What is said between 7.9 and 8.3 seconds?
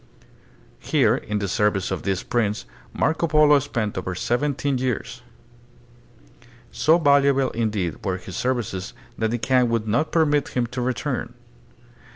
were